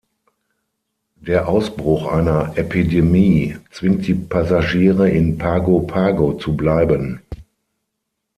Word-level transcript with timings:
Der 1.17 1.47
Ausbruch 1.47 2.07
einer 2.07 2.53
Epidemie 2.57 3.59
zwingt 3.69 4.07
die 4.07 4.15
Passagiere 4.15 5.07
in 5.11 5.37
Pago-Pago 5.37 6.33
zu 6.39 6.57
bleiben. 6.57 7.19